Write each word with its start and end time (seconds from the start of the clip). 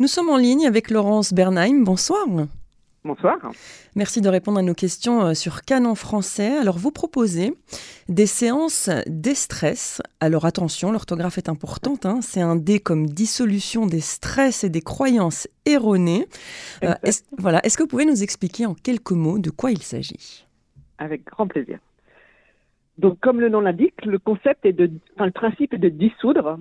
Nous 0.00 0.08
sommes 0.08 0.28
en 0.28 0.36
ligne 0.36 0.66
avec 0.66 0.90
Laurence 0.90 1.32
Bernheim. 1.32 1.84
Bonsoir. 1.84 2.26
Bonsoir. 3.04 3.38
Merci 3.94 4.20
de 4.20 4.28
répondre 4.28 4.58
à 4.58 4.62
nos 4.62 4.74
questions 4.74 5.22
euh, 5.22 5.34
sur 5.34 5.62
Canon 5.62 5.94
français. 5.94 6.56
Alors, 6.56 6.78
vous 6.78 6.90
proposez 6.90 7.54
des 8.08 8.26
séances 8.26 8.90
stress. 9.34 10.02
Alors, 10.18 10.46
attention, 10.46 10.90
l'orthographe 10.90 11.38
est 11.38 11.48
importante. 11.48 12.06
Hein. 12.06 12.22
C'est 12.22 12.40
un 12.40 12.56
D 12.56 12.80
comme 12.80 13.06
dissolution 13.06 13.86
des 13.86 14.00
stress 14.00 14.64
et 14.64 14.68
des 14.68 14.80
croyances 14.80 15.46
erronées. 15.64 16.26
Euh, 16.82 16.94
est 17.04 17.24
voilà. 17.38 17.64
Est-ce 17.64 17.78
que 17.78 17.84
vous 17.84 17.88
pouvez 17.88 18.06
nous 18.06 18.24
expliquer 18.24 18.66
en 18.66 18.74
quelques 18.74 19.12
mots 19.12 19.38
de 19.38 19.50
quoi 19.50 19.70
il 19.70 19.82
s'agit? 19.82 20.44
Avec 20.98 21.24
grand 21.24 21.46
plaisir. 21.46 21.78
Donc, 22.98 23.20
comme 23.20 23.40
le 23.40 23.48
nom 23.48 23.60
l'indique, 23.60 24.04
le 24.04 24.18
concept 24.18 24.66
est 24.66 24.72
de, 24.72 24.90
enfin, 25.14 25.26
le 25.26 25.32
principe 25.32 25.72
est 25.72 25.78
de 25.78 25.88
dissoudre 25.88 26.58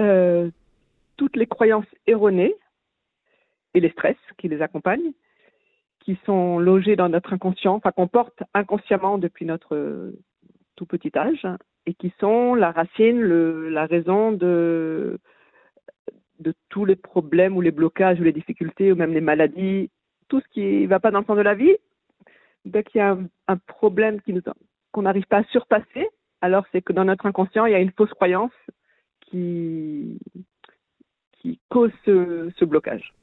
euh, 0.00 0.50
toutes 1.18 1.36
les 1.36 1.46
croyances 1.46 1.86
erronées 2.06 2.54
et 3.74 3.80
les 3.80 3.90
stress 3.90 4.16
qui 4.38 4.48
les 4.48 4.62
accompagnent, 4.62 5.12
qui 6.00 6.18
sont 6.24 6.58
logés 6.58 6.96
dans 6.96 7.10
notre 7.10 7.34
inconscient, 7.34 7.74
enfin 7.74 7.92
qu'on 7.92 8.08
porte 8.08 8.42
inconsciemment 8.54 9.18
depuis 9.18 9.44
notre 9.44 9.74
euh, 9.74 10.18
tout 10.76 10.86
petit 10.86 11.12
âge, 11.16 11.46
et 11.84 11.92
qui 11.92 12.12
sont 12.18 12.54
la 12.54 12.70
racine, 12.70 13.20
la 13.20 13.84
raison 13.84 14.32
de, 14.32 15.18
tous 16.70 16.84
les 16.84 16.96
problèmes 16.96 17.56
ou 17.56 17.60
les 17.60 17.72
blocages 17.72 18.20
ou 18.20 18.22
les 18.22 18.32
difficultés 18.32 18.92
ou 18.92 18.96
même 18.96 19.12
les 19.12 19.20
maladies, 19.20 19.90
tout 20.28 20.40
ce 20.40 20.48
qui 20.48 20.82
ne 20.82 20.86
va 20.86 21.00
pas 21.00 21.10
dans 21.10 21.20
le 21.20 21.24
sens 21.24 21.36
de 21.36 21.42
la 21.42 21.54
vie. 21.54 21.76
Dès 22.64 22.84
qu'il 22.84 23.00
y 23.00 23.02
a 23.02 23.18
un, 23.48 23.56
problème 23.56 24.20
qu'on 24.92 25.02
n'arrive 25.02 25.26
pas 25.26 25.38
à 25.38 25.44
surpasser, 25.44 26.08
alors 26.40 26.64
c'est 26.70 26.82
que 26.82 26.92
dans 26.92 27.04
notre 27.04 27.26
inconscient, 27.26 27.66
il 27.66 27.72
y 27.72 27.74
a 27.74 27.80
une 27.80 27.92
fausse 27.92 28.12
croyance 28.12 28.52
qui, 29.22 30.18
qui 31.48 31.60
cause 31.68 31.90
ce, 32.04 32.64
blocage. 32.64 33.14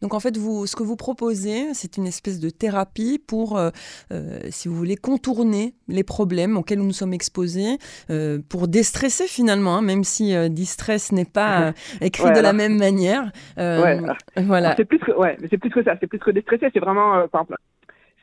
Donc 0.00 0.14
en 0.14 0.20
fait, 0.20 0.36
vous, 0.36 0.66
ce 0.66 0.74
que 0.74 0.82
vous 0.82 0.96
proposez, 0.96 1.74
c'est 1.74 1.96
une 1.96 2.06
espèce 2.06 2.40
de 2.40 2.50
thérapie 2.50 3.20
pour, 3.24 3.56
euh, 3.56 3.70
euh, 4.10 4.40
si 4.50 4.66
vous 4.66 4.74
voulez, 4.74 4.96
contourner 4.96 5.74
les 5.86 6.02
problèmes 6.02 6.56
auxquels 6.56 6.80
nous 6.80 6.92
sommes 6.92 7.12
exposés, 7.12 7.78
euh, 8.10 8.40
pour 8.48 8.66
déstresser 8.66 9.28
finalement, 9.28 9.76
hein, 9.76 9.82
même 9.82 10.02
si 10.02 10.34
distress 10.50 11.12
n'est 11.12 11.24
pas 11.24 11.72
écrit 12.00 12.32
de 12.32 12.40
la 12.40 12.52
même 12.52 12.78
manière. 12.78 13.30
Voilà. 13.56 14.74
C'est 14.76 14.84
plus 14.84 14.98
que, 14.98 15.12
ouais, 15.12 15.36
c'est 15.50 15.58
plus 15.58 15.70
que 15.70 15.84
ça. 15.84 15.94
C'est 16.00 16.08
plus 16.08 16.18
que 16.18 16.32
déstresser. 16.32 16.68
C'est 16.72 16.80
vraiment, 16.80 17.24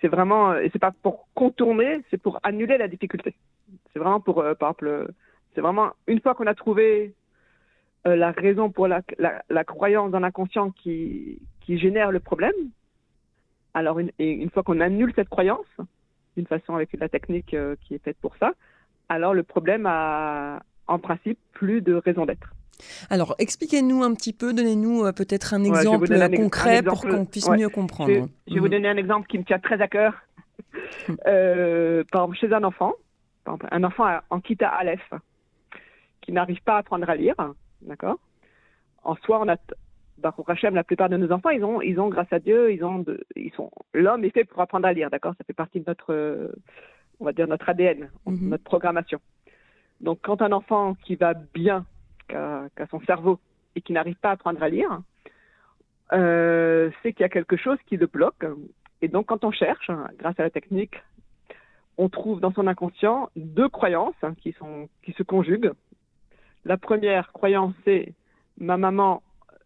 c'est 0.02 0.09
vraiment, 0.09 0.56
et 0.58 0.70
c'est 0.73 0.80
pas 0.80 0.92
pour 1.02 1.28
contourner, 1.34 2.02
c'est 2.11 2.22
pour 2.22 2.39
annuler 2.44 2.78
la 2.78 2.89
difficulté. 2.89 3.36
C'est 3.94 4.00
vraiment 4.00 4.20
pour, 4.20 4.44
par 4.59 4.72
exemple, 4.72 5.08
c'est 5.56 5.61
vraiment 5.61 5.92
une 6.08 6.20
fois 6.20 6.36
qu'on 6.36 6.48
a 6.48 6.56
trouvé 6.56 7.14
euh, 8.08 8.16
la 8.16 8.31
raison 8.31 8.69
pour 8.69 8.88
la, 8.88 9.02
la, 9.17 9.64
croyance 9.66 10.09
dans 10.11 10.19
l'inconscient 10.19 10.72
qui, 10.72 11.39
qui 11.59 11.78
génère 11.78 12.11
le 12.11 12.22
problème. 12.22 12.53
Alors, 13.73 14.00
une, 14.00 14.11
et 14.19 14.31
une 14.31 14.50
fois 14.50 14.64
qu'on 14.64 14.80
annule 14.80 15.11
cette 15.16 15.28
croyance, 15.28 15.67
d'une 16.38 16.47
façon 16.47 16.75
avec 16.75 16.89
la 16.94 17.09
technique 17.09 17.53
euh, 17.53 17.75
qui 17.81 17.95
est 17.95 18.03
faite 18.03 18.17
pour 18.22 18.38
ça, 18.38 18.53
alors 19.09 19.33
le 19.33 19.44
problème 19.44 19.86
a 19.86 20.61
en 20.88 20.97
principe 20.97 21.38
plus 21.52 21.81
de 21.81 21.95
raison 21.95 22.25
d'être. 22.25 22.53
Alors, 23.09 23.36
expliquez-nous 23.38 24.02
un 24.03 24.14
petit 24.14 24.31
peu, 24.31 24.53
donnez-nous 24.53 25.03
euh, 25.03 25.11
peut-être 25.11 25.53
un 25.53 25.66
exemple 25.66 26.08
concret 26.38 26.81
pour 26.81 27.02
qu'on 27.02 27.25
puisse 27.25 27.50
mieux 27.50 27.67
comprendre. 27.67 28.30
Je, 28.47 28.53
vais 28.53 28.59
vous 28.59 28.66
mhm. 28.67 28.72
donner 28.72 28.88
un 28.88 28.97
exemple 28.97 29.27
qui 29.27 29.38
me 29.39 29.44
tient 29.44 29.59
très 29.59 29.81
à 29.81 29.89
cœur. 29.89 30.14
par 31.25 32.23
exemple, 32.23 32.38
chez 32.38 32.53
un 32.53 32.64
enfant, 32.64 32.94
un 33.45 33.83
enfant 33.83 34.05
en 34.30 34.39
Kita 34.39 34.70
Aleph, 34.70 35.14
qui 36.22 36.31
n'arrive 36.31 36.61
pas 36.64 36.75
à 36.75 36.77
apprendre 36.77 37.09
à 37.09 37.16
lire, 37.16 37.36
D'accord 37.82 38.20
En 39.04 39.16
soi, 39.16 39.40
on 39.42 39.48
a, 39.48 39.58
Baruch 40.18 40.50
Hashem, 40.50 40.76
la 40.76 40.84
plupart 40.84 41.10
de 41.10 41.18
nos 41.18 41.32
enfants, 41.32 41.50
ils 41.50 41.64
ont, 41.64 41.82
ils 41.82 42.00
ont 42.00 42.10
grâce 42.10 42.32
à 42.32 42.40
Dieu, 42.40 42.72
ils 42.72 42.84
ont, 42.84 43.06
ils 43.36 43.52
sont, 43.54 43.72
l'homme 43.94 44.26
est 44.26 44.32
fait 44.32 44.44
pour 44.44 44.62
apprendre 44.62 44.88
à 44.88 44.94
lire, 44.94 45.10
d'accord 45.10 45.34
Ça 45.38 45.44
fait 45.46 45.54
partie 45.54 45.80
de 45.80 45.86
notre, 45.88 46.52
on 47.20 47.26
va 47.26 47.34
dire 47.34 47.48
notre 47.48 47.70
ADN, 47.70 48.10
mhm. 48.26 48.50
notre 48.50 48.64
programmation. 48.64 49.20
Donc, 50.02 50.20
quand 50.22 50.42
un 50.42 50.52
enfant 50.52 50.95
qui 51.06 51.16
va 51.16 51.34
bien, 51.34 51.86
qui 52.28 52.36
a, 52.36 52.70
son 52.89 53.02
cerveau 53.02 53.39
et 53.76 53.82
qui 53.82 53.94
n'arrive 53.94 54.16
pas 54.16 54.30
à 54.30 54.34
apprendre 54.34 54.62
à 54.64 54.70
lire, 54.70 55.02
euh, 56.14 56.89
c'est 57.02 57.14
qu'il 57.14 57.22
y 57.22 57.26
a 57.26 57.30
quelque 57.30 57.58
chose 57.58 57.78
qui 57.88 57.98
le 57.98 58.08
bloque. 58.08 58.45
Et 59.02 59.08
donc, 59.08 59.28
quand 59.28 59.44
on 59.44 59.52
cherche, 59.52 59.92
grâce 60.18 60.39
à 60.39 60.44
la 60.44 60.50
technique, 60.50 60.95
on 61.98 62.10
trouve 62.10 62.39
dans 62.39 62.54
son 62.54 62.68
inconscient 62.68 63.30
deux 63.36 63.68
croyances 63.68 64.16
qui, 64.42 64.54
sont, 64.54 64.88
qui 65.04 65.12
se 65.14 65.23
conjuguent. 65.23 65.72
La 66.70 66.78
première 66.78 67.32
croyance, 67.34 67.74
c'est 67.84 68.14
ma 68.60 68.78
maman 68.78 69.24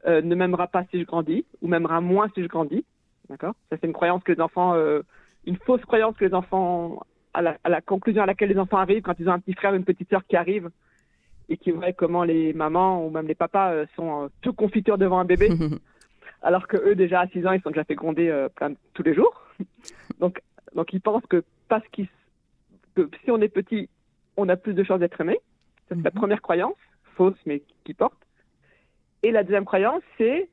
euh, 0.08 0.22
ne 0.22 0.36
m'aimera 0.36 0.68
pas 0.68 0.86
si 0.90 1.02
je 1.02 1.06
grandis, 1.06 1.46
ou 1.62 1.68
m'aimera 1.68 2.00
moins 2.00 2.30
si 2.34 2.42
je 2.42 2.48
grandis. 2.48 2.86
D'accord? 3.28 3.56
Ça, 3.70 3.76
c'est 3.76 3.88
une 3.88 3.94
croyance 3.94 4.24
que 4.24 4.32
les 4.32 4.40
enfants, 4.40 4.74
euh, 4.76 5.02
une 5.46 5.58
fausse 5.58 5.82
croyance 5.82 6.16
que 6.16 6.24
les 6.24 6.34
enfants, 6.34 7.06
à 7.34 7.42
la, 7.42 7.82
conclusion 7.82 8.24
à 8.24 8.26
laquelle 8.26 8.48
les 8.48 8.58
enfants 8.58 8.78
arrivent 8.78 9.02
quand 9.02 9.20
ils 9.20 9.28
ont 9.28 9.34
un 9.34 9.40
petit 9.40 9.54
frère 9.54 9.74
ou 9.74 9.76
une 9.76 9.84
petite 9.84 10.10
sœur 10.10 10.26
qui 10.26 10.38
arrive 10.38 10.70
et 11.50 11.58
qui 11.58 11.72
voient 11.72 11.92
comment 11.92 12.24
les 12.24 12.54
mamans 12.54 13.06
ou 13.06 13.10
même 13.10 13.28
les 13.28 13.36
papas 13.36 13.74
euh, 13.74 13.86
sont 13.98 14.30
tout 14.42 14.54
confitures 14.54 14.98
devant 14.98 15.20
un 15.20 15.26
bébé, 15.26 15.50
alors 16.42 16.68
que 16.68 16.78
eux, 16.78 16.96
déjà 16.96 17.20
à 17.20 17.28
6 17.28 17.46
ans, 17.46 17.52
ils 17.52 17.62
sont 17.62 17.72
déjà 17.72 17.84
fait 17.84 17.96
gronder 17.96 18.48
plein 18.56 18.76
tous 18.94 19.04
les 19.04 19.14
jours. 19.14 19.42
donc, 20.22 20.42
donc, 20.74 20.94
ils 20.94 21.02
pensent 21.02 21.26
que 21.26 21.44
parce 21.68 21.86
qu'ils, 21.90 22.08
que 22.96 23.10
si 23.26 23.32
on 23.32 23.42
est 23.42 23.50
petit, 23.50 23.90
on 24.38 24.48
a 24.48 24.56
plus 24.56 24.74
de 24.74 24.84
chances 24.86 25.02
d'être 25.02 25.20
aimé. 25.20 25.38
C'est 25.90 25.96
la 25.96 26.12
mhm. 26.12 26.12
première 26.12 26.42
croyance, 26.42 26.78
fausse 27.16 27.38
mais 27.46 27.64
qui 27.84 27.94
porte. 27.94 28.18
Et 29.24 29.32
la 29.32 29.44
deuxième 29.44 29.66
croyance, 29.66 30.02
c'est, 30.18 30.50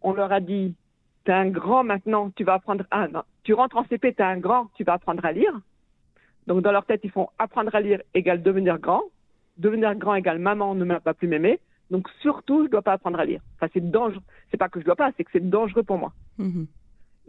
on 0.00 0.12
leur 0.12 0.32
a 0.32 0.40
dit, 0.40 0.74
t'es 1.24 1.32
un 1.32 1.48
grand 1.48 1.84
maintenant, 1.84 2.30
tu 2.30 2.44
vas 2.44 2.54
apprendre, 2.54 2.84
ah 2.90 3.06
non, 3.08 3.22
tu 3.42 3.52
rentres 3.52 3.76
en 3.76 3.84
CP, 3.84 4.14
t'es 4.14 4.22
un 4.22 4.38
grand, 4.38 4.70
tu 4.74 4.84
vas 4.84 4.94
apprendre 4.94 5.24
à 5.24 5.32
lire. 5.32 5.52
Donc 6.46 6.62
dans 6.62 6.72
leur 6.72 6.86
tête, 6.86 7.00
ils 7.04 7.10
font 7.10 7.28
apprendre 7.38 7.74
à 7.74 7.80
lire 7.80 8.00
égale 8.14 8.42
devenir 8.42 8.78
grand. 8.78 9.02
Devenir 9.58 9.94
grand 9.94 10.14
égale 10.14 10.38
maman 10.38 10.74
ne 10.74 10.84
m'a 10.84 11.00
pas 11.00 11.12
plus 11.12 11.28
m'aimer. 11.28 11.60
Donc 11.90 12.08
surtout, 12.20 12.64
je 12.64 12.70
dois 12.70 12.82
pas 12.82 12.92
apprendre 12.92 13.20
à 13.20 13.24
lire. 13.24 13.40
Enfin, 13.56 13.70
c'est 13.74 13.90
dangereux. 13.90 14.22
C'est 14.50 14.56
pas 14.56 14.68
que 14.68 14.80
je 14.80 14.84
dois 14.84 14.96
pas, 14.96 15.10
c'est 15.16 15.24
que 15.24 15.30
c'est 15.32 15.48
dangereux 15.48 15.82
pour 15.82 15.98
moi. 15.98 16.12
Mhm. 16.38 16.66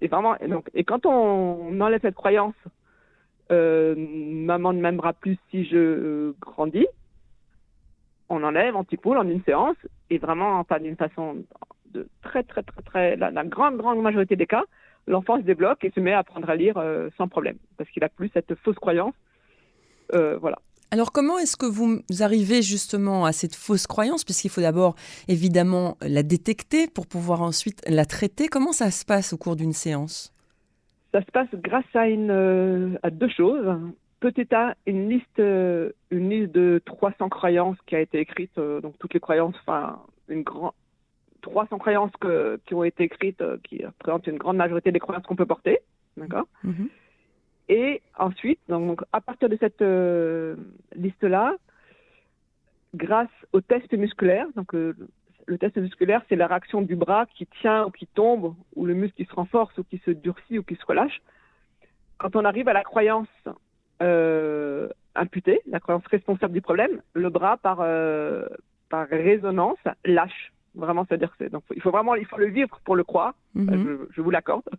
Et 0.02 0.08
vraiment, 0.08 0.38
et 0.40 0.48
donc, 0.48 0.70
et 0.74 0.86
quand 0.86 1.06
on 1.06 1.82
enlève 1.82 2.02
cette 2.02 2.16
croyance, 2.16 2.56
euh, 3.52 3.96
maman 3.98 4.74
ne 4.74 4.82
m'aimera 4.82 5.14
plus 5.14 5.38
si 5.50 5.66
je 5.66 5.78
euh, 5.78 6.36
grandis, 6.40 6.88
on 8.30 8.44
enlève 8.44 8.76
anti-poule 8.76 9.18
en 9.18 9.28
une 9.28 9.44
séance 9.44 9.78
et 10.10 10.18
vraiment, 10.18 10.64
pas 10.64 10.80
d'une 10.80 10.96
façon 10.96 11.38
de 11.92 12.08
très, 12.22 12.44
très, 12.44 12.64
très, 12.64 12.82
très, 12.82 13.16
la, 13.16 13.32
grande, 13.44 13.78
grande 13.78 14.02
majorité 14.02 14.36
des 14.36 14.46
cas, 14.46 14.64
l'enfant 15.08 15.38
se 15.38 15.44
débloque 15.44 15.84
et 15.84 15.92
se 15.92 16.00
met 16.00 16.14
à 16.14 16.20
apprendre 16.20 16.50
à 16.50 16.56
lire 16.56 16.78
euh, 16.78 17.10
sans 17.18 17.28
problème 17.28 17.58
parce 17.78 17.90
qu'il 17.90 18.04
a 18.04 18.10
plus 18.10 18.30
cette 18.34 18.54
fausse 18.64 18.76
croyance. 18.76 19.14
Euh, 20.14 20.38
voilà. 20.38 20.60
Alors 20.92 21.12
comment 21.12 21.38
est-ce 21.38 21.56
que 21.56 21.68
vous 21.68 22.02
arrivez 22.20 22.64
justement 22.64 23.26
à 23.26 23.32
cette 23.32 23.56
fausse 23.56 23.86
croyance, 23.86 24.24
puisqu'il 24.24 24.50
faut 24.50 24.62
d'abord 24.62 24.96
évidemment 25.28 25.98
la 26.02 26.24
détecter 26.24 26.88
pour 26.88 27.06
pouvoir 27.06 27.44
ensuite 27.44 27.82
la 27.88 28.06
traiter 28.06 28.48
Comment 28.48 28.72
ça 28.72 28.90
se 28.90 29.06
passe 29.06 29.34
au 29.34 29.38
cours 29.38 29.56
d'une 29.56 29.74
séance? 29.74 30.34
Ça 31.12 31.22
se 31.22 31.32
passe 31.32 31.48
grâce 31.54 31.86
à, 31.94 32.08
une, 32.08 32.32
euh, 32.32 32.98
à 33.04 33.12
deux 33.12 33.30
choses 33.30 33.78
petit 34.20 34.54
A, 34.54 34.76
une 34.86 35.10
liste, 35.10 35.40
euh, 35.40 35.92
une 36.12 36.30
liste 36.30 36.52
de 36.52 36.82
300 36.86 37.30
croyances 37.30 37.78
qui 37.86 37.96
a 37.96 38.00
été 38.00 38.20
écrite, 38.20 38.58
euh, 38.58 38.82
donc 38.82 38.98
toutes 39.00 39.14
les 39.14 39.20
croyances, 39.20 39.56
enfin, 39.62 40.00
une 40.28 40.44
grande, 40.44 40.74
300 41.42 41.78
croyances 41.78 42.12
que, 42.20 42.60
qui 42.66 42.74
ont 42.74 42.84
été 42.84 43.04
écrites, 43.04 43.42
euh, 43.42 43.58
qui 43.64 43.86
représentent 43.86 44.28
une 44.28 44.38
grande 44.38 44.58
majorité 44.58 44.92
des 44.92 45.00
croyances 45.00 45.26
qu'on 45.26 45.36
peut 45.36 45.46
porter, 45.46 45.80
d'accord? 46.18 46.48
Mm-hmm. 46.66 46.90
Et 47.70 48.02
ensuite, 48.18 48.60
donc, 48.68 49.02
à 49.14 49.22
partir 49.22 49.48
de 49.48 49.58
cette 49.58 49.84
liste-là, 50.96 51.56
grâce 52.96 53.30
au 53.54 53.62
test 53.62 53.94
musculaire, 53.94 54.48
donc 54.56 54.74
le, 54.74 54.96
le 55.46 55.58
test 55.60 55.78
musculaire, 55.78 56.24
c'est 56.28 56.36
la 56.36 56.48
réaction 56.48 56.82
du 56.82 56.96
bras 56.96 57.28
qui 57.28 57.46
tient 57.62 57.86
ou 57.86 57.92
qui 57.92 58.08
tombe, 58.08 58.56
ou 58.76 58.86
le 58.86 58.96
muscle 58.96 59.16
qui 59.16 59.26
se 59.26 59.34
renforce 59.34 59.78
ou 59.78 59.84
qui 59.84 60.00
se 60.00 60.10
durcit 60.10 60.58
ou 60.58 60.64
qui 60.64 60.76
se 60.76 60.86
relâche. 60.86 61.22
Quand 62.18 62.36
on 62.36 62.44
arrive 62.44 62.68
à 62.68 62.74
la 62.74 62.84
croyance 62.84 63.28
imputée, 65.20 65.62
la 65.68 65.80
croyance 65.80 66.06
responsable 66.08 66.54
du 66.54 66.62
problème, 66.62 67.02
le 67.14 67.30
bras 67.30 67.58
par 67.58 67.80
euh, 67.82 68.46
par 68.90 69.08
résonance 69.08 69.78
lâche. 70.06 70.52
Vraiment, 70.76 71.06
c'est-à-dire 71.08 71.36
que 71.38 71.46
donc 71.46 71.64
il 71.76 71.82
faut 71.82 71.92
vraiment 71.92 72.16
il 72.16 72.26
faut 72.26 72.38
le 72.38 72.48
vivre 72.48 72.80
pour 72.86 72.96
le 72.96 73.04
croire. 73.04 73.34
Mhm. 73.56 74.08
je, 74.12 74.22
vous 74.22 74.30
l'accorde. 74.30 74.70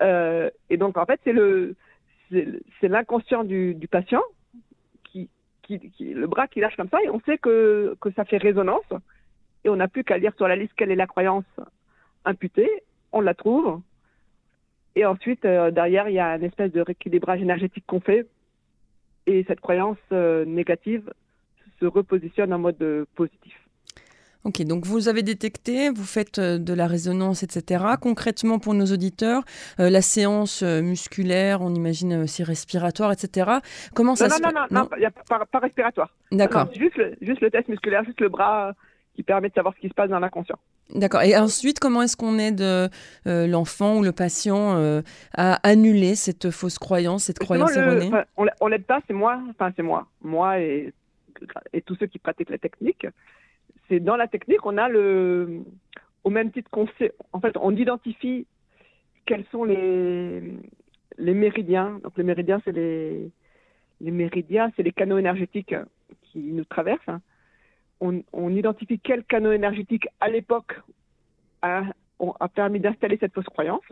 Euh, 0.00 0.50
et 0.70 0.76
donc 0.76 0.96
en 0.96 1.06
fait 1.06 1.20
c'est 1.24 1.32
le 1.32 1.74
c'est 2.30 2.88
l'inconscient 2.88 3.42
du, 3.42 3.74
du, 3.74 3.88
patient 3.88 4.22
qui, 5.02 5.30
qui, 5.62 5.90
qui, 5.90 6.12
le 6.12 6.26
bras 6.26 6.46
qui 6.46 6.60
lâche 6.60 6.76
comme 6.76 6.90
ça 6.90 7.02
et 7.02 7.08
on 7.08 7.20
sait 7.20 7.38
que 7.38 7.96
que 8.00 8.12
ça 8.12 8.24
fait 8.24 8.36
résonance 8.36 8.92
et 9.64 9.70
on 9.70 9.76
n'a 9.76 9.88
plus 9.88 10.04
qu'à 10.04 10.18
lire 10.18 10.34
sur 10.36 10.46
la 10.46 10.56
liste 10.56 10.74
quelle 10.76 10.90
est 10.90 10.96
la 10.96 11.06
croyance 11.06 11.46
imputée, 12.26 12.70
on 13.12 13.22
la 13.22 13.34
trouve, 13.34 13.80
et 14.98 15.06
ensuite, 15.06 15.44
euh, 15.44 15.70
derrière, 15.70 16.08
il 16.08 16.14
y 16.14 16.18
a 16.18 16.34
une 16.34 16.42
espèce 16.42 16.72
de 16.72 16.80
rééquilibrage 16.80 17.40
énergétique 17.40 17.84
qu'on 17.86 18.00
fait. 18.00 18.26
Et 19.28 19.44
cette 19.46 19.60
croyance 19.60 19.98
euh, 20.10 20.46
négative 20.46 21.02
se 21.78 21.84
repositionne 21.84 22.52
en 22.54 22.58
mode 22.58 22.80
euh, 22.80 23.04
positif. 23.14 23.54
Ok, 24.44 24.62
donc 24.62 24.86
vous 24.86 25.08
avez 25.08 25.22
détecté, 25.22 25.90
vous 25.90 26.06
faites 26.06 26.38
euh, 26.38 26.56
de 26.56 26.72
la 26.72 26.86
résonance, 26.86 27.42
etc. 27.42 27.84
Concrètement, 28.00 28.58
pour 28.58 28.72
nos 28.72 28.86
auditeurs, 28.86 29.42
euh, 29.80 29.90
la 29.90 30.00
séance 30.00 30.62
musculaire, 30.62 31.60
on 31.60 31.74
imagine 31.74 32.22
aussi 32.22 32.42
respiratoire, 32.42 33.12
etc. 33.12 33.50
Comment 33.94 34.16
ça 34.16 34.28
non, 34.28 34.36
se 34.36 34.42
non, 34.42 34.48
non, 34.48 34.66
non, 34.70 34.88
non, 34.98 35.10
pas, 35.28 35.44
pas 35.44 35.58
respiratoire. 35.58 36.14
D'accord. 36.32 36.70
Juste 36.72 36.96
le 36.96 37.50
test 37.50 37.68
musculaire, 37.68 38.02
juste 38.04 38.22
le 38.22 38.30
bras 38.30 38.72
qui 39.18 39.24
permet 39.24 39.48
de 39.48 39.54
savoir 39.54 39.74
ce 39.74 39.80
qui 39.80 39.88
se 39.88 39.94
passe 39.94 40.10
dans 40.10 40.20
l'inconscient. 40.20 40.60
D'accord. 40.94 41.22
Et 41.22 41.36
ensuite, 41.36 41.80
comment 41.80 42.02
est-ce 42.02 42.16
qu'on 42.16 42.38
aide 42.38 42.60
euh, 42.60 42.88
l'enfant 43.26 43.98
ou 43.98 44.04
le 44.04 44.12
patient 44.12 44.76
euh, 44.76 45.02
à 45.36 45.54
annuler 45.68 46.14
cette 46.14 46.52
fausse 46.52 46.78
croyance, 46.78 47.24
cette 47.24 47.40
croyance 47.40 47.74
le, 47.74 47.82
erronée? 47.82 48.06
enfin, 48.06 48.24
On, 48.60 48.68
l'aide 48.68 48.84
pas, 48.84 49.00
c'est 49.08 49.14
moi, 49.14 49.42
enfin 49.50 49.72
c'est 49.74 49.82
moi, 49.82 50.06
moi 50.22 50.60
et, 50.60 50.92
et 51.72 51.82
tous 51.82 51.96
ceux 51.96 52.06
qui 52.06 52.20
pratiquent 52.20 52.50
la 52.50 52.58
technique. 52.58 53.08
C'est 53.88 53.98
dans 53.98 54.14
la 54.14 54.28
technique, 54.28 54.64
on 54.64 54.78
a 54.78 54.88
le, 54.88 55.62
au 56.22 56.30
même 56.30 56.52
titre 56.52 56.70
qu'on 56.70 56.86
sait, 56.96 57.12
en 57.32 57.40
fait, 57.40 57.56
on 57.60 57.74
identifie 57.74 58.46
quels 59.26 59.46
sont 59.50 59.64
les, 59.64 60.40
les 61.18 61.34
méridiens. 61.34 61.98
Donc 62.04 62.16
les 62.16 62.22
méridiens, 62.22 62.62
c'est 62.64 62.70
les, 62.70 63.32
les 64.00 64.12
méridiens, 64.12 64.70
c'est 64.76 64.84
les 64.84 64.92
canaux 64.92 65.18
énergétiques 65.18 65.74
qui 66.22 66.38
nous 66.38 66.64
traversent. 66.64 67.20
On, 68.00 68.22
on 68.32 68.50
identifie 68.54 68.98
quel 69.00 69.24
canaux 69.24 69.52
énergétique 69.52 70.06
à 70.20 70.28
l'époque 70.28 70.80
a, 71.62 71.82
a, 72.40 72.48
permis 72.48 72.80
d'installer 72.80 73.16
cette 73.18 73.34
fausse 73.34 73.46
croyance 73.46 73.82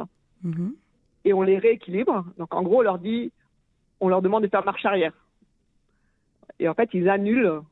Mhm. 0.42 0.74
et 1.24 1.32
on 1.32 1.42
les 1.42 1.58
rééquilibre. 1.58 2.24
Donc 2.38 2.54
en 2.54 2.62
gros, 2.62 2.78
on 2.78 2.82
leur 2.82 2.98
dit, 2.98 3.32
on 4.00 4.08
leur 4.08 4.22
demande 4.22 4.42
de 4.44 4.48
faire 4.48 4.64
marche 4.64 4.84
arrière. 4.84 5.12
Et 6.58 6.68
en 6.68 6.74
fait, 6.74 6.90
ils 6.92 7.08
annulent, 7.08 7.62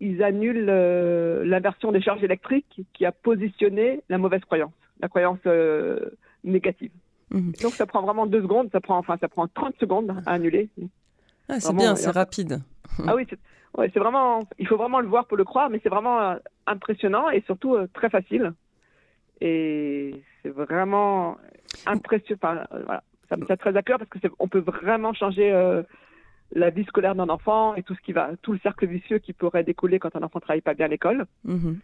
ils 0.00 0.22
annulent 0.22 0.68
euh, 0.68 1.44
l'inversion 1.44 1.92
des 1.92 2.00
charges 2.00 2.22
électriques 2.24 2.80
qui 2.92 3.04
a 3.04 3.12
positionné 3.12 4.02
la 4.08 4.18
mauvaise 4.18 4.40
croyance, 4.42 4.72
la 5.00 5.08
croyance 5.08 5.38
euh, 5.46 6.10
négative. 6.44 6.92
Mhm. 7.30 7.52
Donc 7.62 7.72
ça 7.74 7.86
prend 7.86 8.02
vraiment 8.02 8.26
deux 8.26 8.42
secondes, 8.42 8.70
ça 8.72 8.80
prend 8.80 8.96
enfin 8.98 9.16
ça 9.20 9.28
prend 9.28 9.46
30 9.46 9.74
secondes 9.78 10.16
à 10.26 10.32
annuler. 10.32 10.68
Ah, 11.48 11.60
c'est 11.60 11.74
bien, 11.74 11.94
et 11.94 11.96
c'est 11.96 12.10
rapide. 12.10 12.60
Ah 13.06 13.14
oui, 13.14 13.26
c'est 13.28 13.38
ouais, 13.76 13.90
c'est 13.92 14.00
vraiment, 14.00 14.40
il 14.58 14.66
faut 14.66 14.76
vraiment 14.76 15.00
le 15.00 15.08
voir 15.08 15.26
pour 15.26 15.36
le 15.36 15.44
croire, 15.44 15.70
mais 15.70 15.80
c'est 15.82 15.88
vraiment 15.88 16.20
euh, 16.20 16.36
impressionnant 16.66 17.30
et 17.30 17.42
surtout 17.42 17.74
euh, 17.74 17.88
très 17.92 18.10
facile. 18.10 18.52
Et 19.40 20.22
c'est 20.42 20.50
vraiment 20.50 21.38
impressionnant. 21.86 22.38
Enfin, 22.42 22.64
euh, 22.72 22.82
voilà, 22.84 23.02
ça 23.28 23.36
me 23.36 23.46
tient 23.46 23.56
très 23.56 23.76
à 23.76 23.82
cœur 23.82 23.98
parce 23.98 24.10
que 24.10 24.28
on 24.38 24.48
peut 24.48 24.58
vraiment 24.58 25.14
changer 25.14 25.50
euh, 25.52 25.82
la 26.52 26.70
vie 26.70 26.84
scolaire 26.84 27.14
d'un 27.14 27.28
enfant 27.28 27.74
et 27.74 27.82
tout 27.82 27.94
ce 27.94 28.00
qui 28.00 28.12
va, 28.12 28.30
tout 28.42 28.52
le 28.52 28.58
cercle 28.58 28.86
vicieux 28.86 29.18
qui 29.18 29.32
pourrait 29.32 29.64
découler 29.64 29.98
quand 29.98 30.14
un 30.16 30.22
enfant 30.22 30.40
travaille 30.40 30.60
pas 30.60 30.74
bien 30.74 30.86
à 30.86 30.88
l'école. 30.88 31.26
Mhm. 31.44 31.78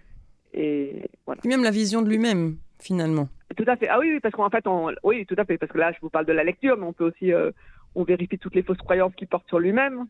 Et 0.55 1.11
voilà. 1.27 1.41
Même 1.45 1.63
la 1.63 1.71
vision 1.71 2.03
de 2.03 2.09
lui-même, 2.09 2.57
finalement. 2.79 3.29
Tout 3.57 3.65
à 3.67 3.77
fait. 3.77 3.89
Ah 3.89 3.99
oui, 4.01 4.11
oui, 4.13 4.21
parce 4.21 4.35
qu'en 4.35 4.51
fait, 4.51 4.67
on, 4.67 4.91
oui, 5.03 5.25
tout 5.27 5.37
à 5.39 5.45
fait. 5.45 5.59
Parce 5.59 5.71
que 5.71 5.79
là, 5.79 5.93
je 5.93 5.99
vous 6.01 6.11
parle 6.11 6.27
de 6.27 6.33
la 6.33 6.45
lecture, 6.45 6.77
mais 6.77 6.87
on 6.87 6.93
peut 6.93 7.05
aussi, 7.05 7.33
euh, 7.33 7.51
on 7.95 8.05
vérifie 8.05 8.39
toutes 8.39 8.55
les 8.55 8.63
fausses 8.63 8.79
croyances 8.79 9.15
qu'il 9.15 9.29
porte 9.29 9.47
sur 9.49 9.59
lui-même. 9.59 10.07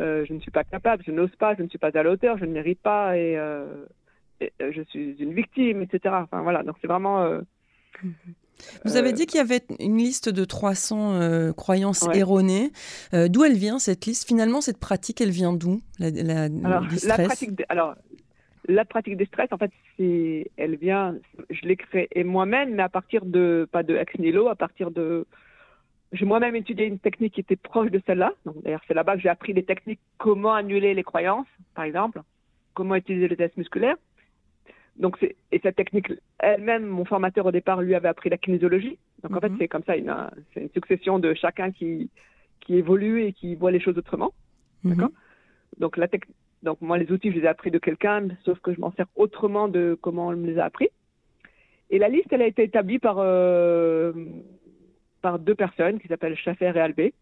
Euh, 0.00 0.24
je 0.26 0.32
ne 0.34 0.40
suis 0.40 0.50
pas 0.50 0.64
capable, 0.64 1.02
je 1.06 1.12
n'ose 1.12 1.34
pas, 1.36 1.54
je 1.56 1.62
ne 1.62 1.68
suis 1.68 1.78
pas 1.78 1.90
à 1.94 2.02
la 2.02 2.10
hauteur, 2.10 2.36
je 2.38 2.44
ne 2.44 2.52
mérite 2.52 2.80
pas 2.80 3.16
et, 3.16 3.36
euh, 3.38 3.84
et, 4.40 4.52
euh, 4.60 4.72
je 4.74 4.82
suis 4.82 5.14
une 5.20 5.32
victime, 5.34 5.82
etc. 5.82 6.14
Enfin 6.22 6.42
voilà, 6.42 6.62
donc 6.64 6.76
c'est 6.80 6.88
vraiment. 6.88 7.40
Vous 8.84 8.96
avez 8.96 9.12
dit 9.12 9.26
qu'il 9.26 9.38
y 9.38 9.40
avait 9.40 9.62
une 9.80 9.98
liste 9.98 10.28
de 10.28 10.44
300 10.44 11.14
euh, 11.14 11.52
croyances 11.52 12.02
Ouais. 12.02 12.18
erronées. 12.18 12.70
Euh, 13.12 13.28
d'où 13.28 13.44
elle 13.44 13.56
vient 13.56 13.78
cette 13.78 14.06
liste? 14.06 14.26
Finalement, 14.26 14.60
cette 14.60 14.78
pratique, 14.78 15.20
elle 15.20 15.30
vient 15.30 15.52
d'où? 15.52 15.80
La, 15.98 16.10
la- 16.10 16.42
Alors, 16.64 16.84
la 17.06 17.14
pratique, 17.18 17.54
de- 17.54 17.64
alors, 17.68 17.94
la 18.68 18.84
pratique 18.84 19.16
des 19.16 19.26
stress, 19.26 19.48
en 19.52 19.58
fait, 19.58 19.70
c'est, 19.96 20.50
elle 20.56 20.76
vient, 20.76 21.16
je 21.50 21.62
l'ai 21.66 21.76
créée 21.76 22.08
moi-même, 22.24 22.74
mais 22.74 22.82
à 22.82 22.88
partir 22.88 23.24
de, 23.26 23.68
pas 23.70 23.82
de 23.82 23.96
ex 23.96 24.14
nihilo, 24.18 24.48
à 24.48 24.54
partir 24.54 24.90
de, 24.90 25.26
j'ai 26.14 26.24
moi-même 26.24 26.56
étudié 26.56 26.86
une 26.86 26.98
technique 26.98 27.34
qui 27.34 27.40
était 27.40 27.56
proche 27.56 27.90
de 27.90 28.00
celle-là. 28.06 28.32
D'ailleurs, 28.62 28.80
c'est 28.88 28.94
là-bas 28.94 29.16
que 29.16 29.22
j'ai 29.22 29.28
appris 29.28 29.52
les 29.52 29.64
techniques, 29.64 30.00
comment 30.16 30.54
annuler 30.54 30.94
les 30.94 31.02
croyances, 31.02 31.46
par 31.74 31.84
exemple, 31.84 32.20
comment 32.72 32.94
utiliser 32.94 33.28
le 33.28 33.36
test 33.36 33.56
musculaire. 33.56 33.96
Donc, 34.96 35.18
et 35.22 35.58
cette 35.60 35.74
technique 35.76 36.12
elle-même, 36.38 36.86
mon 36.86 37.04
formateur 37.04 37.44
au 37.46 37.50
départ, 37.50 37.82
lui 37.82 37.94
avait 37.96 38.08
appris 38.08 38.30
la 38.30 38.38
kinésiologie. 38.38 38.96
Donc, 39.22 39.36
en 39.36 39.40
fait, 39.40 39.48
Mhm. 39.48 39.56
c'est 39.58 39.68
comme 39.68 39.82
ça, 39.84 39.96
une, 39.96 40.14
c'est 40.52 40.60
une 40.62 40.70
succession 40.70 41.18
de 41.18 41.34
chacun 41.34 41.72
qui, 41.72 42.10
qui 42.60 42.76
évolue 42.76 43.24
et 43.24 43.32
qui 43.32 43.56
voit 43.56 43.72
les 43.72 43.80
choses 43.80 43.98
autrement. 43.98 44.32
Mhm. 44.84 44.94
D'accord? 44.94 45.10
Donc, 45.78 45.96
la 45.96 46.06
tec- 46.06 46.28
donc 46.62 46.80
moi, 46.80 46.96
les 46.96 47.10
outils, 47.10 47.30
je 47.32 47.38
les 47.38 47.44
ai 47.44 47.48
appris 47.48 47.72
de 47.72 47.78
quelqu'un, 47.78 48.28
sauf 48.44 48.58
que 48.60 48.72
je 48.72 48.80
m'en 48.80 48.92
sers 48.92 49.06
autrement 49.16 49.66
de 49.68 49.98
comment 50.00 50.28
on 50.28 50.36
me 50.36 50.46
les 50.46 50.58
a 50.58 50.64
appris. 50.64 50.88
Et 51.90 51.98
la 51.98 52.08
liste, 52.08 52.28
elle 52.32 52.42
a 52.42 52.46
été 52.46 52.62
établie 52.62 53.00
par, 53.00 53.16
euh, 53.18 54.12
par 55.26 55.38
deux 55.38 55.54
personnes 55.64 55.98
qui 56.00 56.08
s'appellent 56.08 56.36
Schaffer 56.36 56.72
et 56.76 56.80
Albé. 56.88 57.14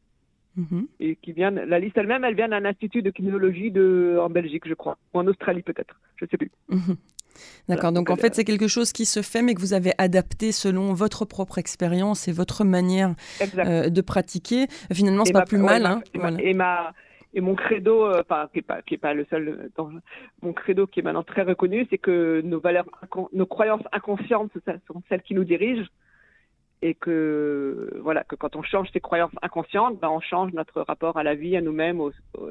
Mhm. 0.57 0.87
Et 1.01 1.17
qui 1.23 1.33
viennent, 1.33 1.61
la 1.75 1.79
liste 1.79 1.97
elle-même, 1.97 2.25
elle 2.25 2.35
vient 2.35 2.49
d'un 2.55 2.65
institut 2.73 3.01
de 3.01 3.11
kinéologie 3.11 3.71
de, 3.71 4.19
en 4.21 4.29
Belgique, 4.39 4.65
je 4.69 4.75
crois. 4.75 4.97
Ou 5.15 5.21
en 5.21 5.27
Australie, 5.27 5.63
peut-être. 5.63 5.95
Je 6.17 6.27
sais 6.31 6.37
plus. 6.37 6.51
Mhm. 6.69 6.97
D'accord, 7.69 7.91
Voilà, 7.91 7.93
donc 7.93 8.11
en 8.11 8.17
fait 8.17 8.35
c'est 8.35 8.45
quelque 8.45 8.69
chose 8.69 8.93
qui 8.93 9.07
se 9.07 9.23
fait 9.23 9.41
mais 9.41 9.55
que 9.55 9.61
vous 9.67 9.73
avez 9.73 9.93
adapté 9.97 10.53
selon 10.53 10.93
votre 10.93 11.25
propre 11.25 11.57
expérience 11.65 12.29
et 12.29 12.33
votre 12.33 12.63
manière 12.77 13.15
euh, 13.59 13.89
de 13.89 14.01
pratiquer. 14.03 14.67
Finalement 14.93 15.25
c'est 15.25 15.33
pas 15.33 15.39
ma- 15.47 15.47
plus 15.53 15.57
ouais, 15.57 15.65
mal. 15.65 15.83
ma- 15.83 15.91
hein, 15.93 16.03
et, 16.13 16.19
ma, 16.19 16.23
voilà. 16.31 16.43
et 16.51 16.55
ma- 16.55 16.93
et 17.35 17.41
mon 17.41 17.55
credo, 17.55 18.05
euh, 18.05 18.21
enfin, 18.21 18.41
qui 18.53 18.59
est 18.59 18.69
pas, 18.71 18.83
qui 18.83 18.93
est 18.97 18.99
pas 19.07 19.15
le 19.15 19.25
seul, 19.31 19.49
euh, 19.49 19.69
dans- 19.79 19.91
mon 20.43 20.53
credo 20.53 20.87
qui 20.87 21.01
est 21.01 21.03
maintenant 21.03 21.23
très 21.23 21.41
reconnu, 21.53 21.87
c'est 21.89 21.97
que 22.07 22.43
nos 22.45 22.61
valeurs, 22.61 22.85
nos 23.33 23.47
croyances 23.47 23.87
inconscientes 23.93 24.53
sont 24.87 25.03
celles 25.09 25.23
qui 25.23 25.35
nous 25.35 25.45
dirigent, 25.45 25.89
et 26.85 26.95
que 26.95 27.97
voilà, 28.01 28.25
que 28.25 28.35
quand 28.35 28.57
on 28.57 28.63
change 28.63 28.89
ces 28.93 29.01
croyances 29.01 29.31
inconscientes, 29.41 30.01
ben, 30.01 30.09
on 30.11 30.21
change 30.21 30.53
notre 30.53 30.83
rapport 30.83 31.17
à 31.17 31.23
la 31.23 31.35
vie, 31.37 31.57
à 31.57 31.61
nous-mêmes, 31.61 32.01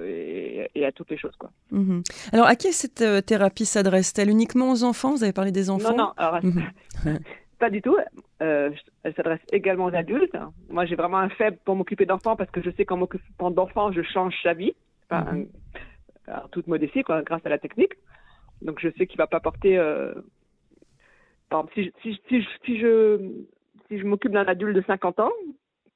et, 0.01 0.69
et 0.73 0.85
à 0.85 0.91
toutes 0.93 1.09
les 1.11 1.17
choses, 1.17 1.35
quoi. 1.37 1.49
Mhm. 1.71 2.01
Alors 2.31 2.47
à 2.47 2.55
qui 2.55 2.71
cette 2.71 3.01
euh, 3.01 3.19
thérapie 3.21 3.65
s'adresse-t-elle? 3.65 4.29
Uniquement 4.29 4.71
aux 4.71 4.83
enfants? 4.83 5.11
Vous 5.11 5.23
avez 5.23 5.33
parlé 5.33 5.51
des 5.51 5.69
enfants? 5.69 5.91
Non, 5.91 5.97
non, 6.05 6.13
alors, 6.17 6.39
Mhm. 6.43 6.63
pas 7.59 7.69
du 7.69 7.81
tout. 7.81 7.97
Euh, 8.41 8.71
elle 9.03 9.13
s'adresse 9.15 9.41
également 9.51 9.85
aux 9.85 9.93
adultes. 9.95 10.35
Moi, 10.69 10.85
j'ai 10.85 10.95
vraiment 10.95 11.17
un 11.17 11.29
faible 11.29 11.57
pour 11.65 11.75
m'occuper 11.75 12.05
d'enfants 12.05 12.35
parce 12.35 12.49
que 12.51 12.61
je 12.63 12.71
sais 12.71 12.85
qu'en 12.85 12.97
m'occupant 12.97 13.51
d'enfants, 13.51 13.91
je 13.91 14.01
change 14.01 14.33
sa 14.43 14.53
vie. 14.53 14.73
Enfin, 15.09 15.33
Mhm. 15.33 15.47
en 16.29 16.47
toute 16.47 16.67
modestie, 16.67 17.03
quoi, 17.03 17.21
grâce 17.21 17.45
à 17.45 17.49
la 17.49 17.59
technique. 17.59 17.93
Donc, 18.61 18.79
je 18.79 18.87
sais 18.97 19.05
qu'il 19.07 19.17
va 19.17 19.27
pas 19.27 19.41
porter. 19.41 19.77
euh, 19.77 20.13
Par 21.49 21.59
exemple, 21.59 21.73
si 21.75 21.83
je, 21.83 21.89
si, 22.01 22.13
je- 22.13 22.19
si 22.29 22.41
je, 22.41 22.47
si 22.65 22.79
je, 22.79 23.19
si 23.91 23.99
je 23.99 24.05
m'occupe 24.05 24.31
d'un 24.31 24.45
adulte 24.45 24.75
de 24.75 24.83
50 24.87 25.19
ans, 25.19 25.31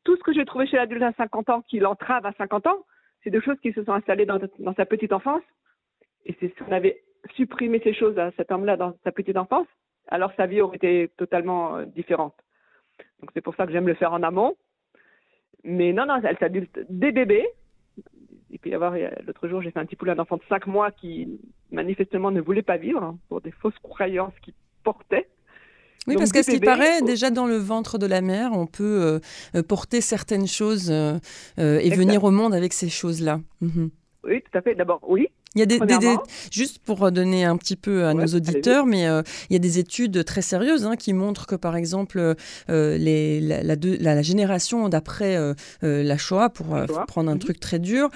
tout 0.03 0.17
ce 0.17 0.23
que 0.23 0.33
j'ai 0.33 0.43
trouvé 0.43 0.67
chez 0.67 0.75
l'adulte 0.75 1.01
à 1.01 1.13
50 1.13 1.49
ans 1.49 1.61
qui 1.61 1.79
l'entrave 1.79 2.25
à 2.25 2.33
50 2.33 2.67
ans, 2.67 2.83
c'est 3.23 3.29
des 3.29 3.41
choses 3.41 3.57
qui 3.61 3.71
se 3.71 3.83
sont 3.85 3.93
installées 3.93 4.25
dans, 4.25 4.39
sa 4.75 4.85
petite 4.85 5.13
enfance. 5.13 5.41
Et 6.25 6.35
si 6.39 6.51
on 6.67 6.71
avait 6.73 7.01
supprimé 7.35 7.79
ces 7.81 7.93
choses 7.93 8.19
à 8.19 8.31
cet 8.31 8.51
homme-là 8.51 8.75
dans 8.75 8.93
sa 9.05 9.13
petite 9.13 9.37
enfance, 9.37 9.67
alors 10.09 10.33
sa 10.35 10.45
vie 10.45 10.59
aurait 10.59 10.75
été 10.75 11.09
totalement 11.15 11.77
euh, 11.77 11.85
différente. 11.85 12.35
Donc 13.21 13.31
c'est 13.33 13.41
pour 13.41 13.55
ça 13.55 13.65
que 13.65 13.71
j'aime 13.71 13.87
le 13.87 13.95
faire 13.95 14.11
en 14.11 14.23
amont. 14.23 14.57
Mais 15.63 15.93
non, 15.93 16.05
non, 16.05 16.21
elle 16.21 16.37
s'adulte 16.37 16.77
dès 16.89 17.13
bébé. 17.13 17.47
Il 18.51 18.59
peut 18.59 18.69
y 18.69 18.75
avoir, 18.75 18.93
l'autre 19.25 19.47
jour, 19.47 19.61
j'ai 19.61 19.71
fait 19.71 19.79
un 19.79 19.85
petit 19.85 19.95
poulain 19.95 20.15
d'enfant 20.15 20.37
de 20.37 20.43
5 20.49 20.67
mois 20.67 20.91
qui 20.91 21.39
manifestement 21.71 22.29
ne 22.29 22.41
voulait 22.41 22.61
pas 22.61 22.77
vivre 22.77 23.01
hein, 23.01 23.17
pour 23.29 23.39
des 23.39 23.51
fausses 23.51 23.79
croyances 23.79 24.37
qu'il 24.41 24.53
portait. 24.83 25.27
Oui, 26.07 26.13
Donc, 26.13 26.21
parce 26.21 26.31
qu'à 26.31 26.43
ce 26.43 26.51
qui 26.51 26.59
paraît, 26.59 26.99
oh. 27.01 27.05
déjà 27.05 27.31
dans 27.31 27.47
le 27.47 27.57
ventre 27.57 27.97
de 27.97 28.05
la 28.05 28.21
mère, 28.21 28.51
on 28.53 28.67
peut 28.67 28.83
euh, 28.83 29.19
euh, 29.55 29.63
porter 29.63 30.01
certaines 30.01 30.47
choses 30.47 30.89
euh, 30.91 31.17
et 31.57 31.87
Exact. 31.87 31.97
venir 31.97 32.23
au 32.23 32.31
monde 32.31 32.53
avec 32.53 32.73
ces 32.73 32.89
choses-là. 32.89 33.39
Mhm. 33.61 33.89
Oui, 34.23 34.41
tout 34.41 34.57
à 34.57 34.61
fait. 34.61 34.75
D'abord, 34.75 34.99
oui. 35.07 35.27
Il 35.55 35.59
y 35.59 35.61
a 35.61 35.65
des, 35.65 35.79
des- 35.79 35.85
des- 35.85 35.95
Premièrement. 35.95 36.23
juste 36.51 36.79
pour 36.79 37.11
donner 37.11 37.45
un 37.45 37.57
petit 37.57 37.75
peu 37.75 38.05
à 38.05 38.13
Ouais, 38.13 38.25
nos 38.25 38.35
auditeurs, 38.35 38.85
mais 38.85 39.07
euh, 39.07 39.21
il 39.49 39.53
y 39.53 39.55
a 39.55 39.59
des 39.59 39.79
études 39.79 40.23
très 40.25 40.41
sérieuses 40.41 40.85
hein, 40.85 40.95
qui 40.97 41.13
montrent 41.13 41.45
que 41.47 41.55
par 41.55 41.75
exemple 41.75 42.35
euh, 42.69 42.97
les, 42.97 43.39
la, 43.39 43.63
la 43.63 43.75
deux- 43.75 43.97
la- 43.99 44.15
la 44.15 44.21
génération 44.21 44.89
d'après 44.89 45.35
euh, 45.37 45.53
la 45.81 46.17
Shoah, 46.17 46.49
pour 46.49 46.67
Shoah, 46.87 47.05
prendre 47.07 47.29
un 47.31 47.35
mhm. 47.35 47.39
truc 47.39 47.59
très 47.59 47.79
dur, 47.79 48.09